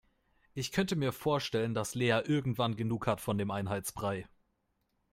Ich 0.55 0.71
könnte 0.71 0.95
mir 0.95 1.11
vorstellen, 1.11 1.75
dass 1.75 1.93
Lea 1.93 2.23
irgendwann 2.25 2.75
genug 2.75 3.05
hat 3.05 3.21
von 3.21 3.37
dem 3.37 3.51
Einheitsbrei. 3.51 4.27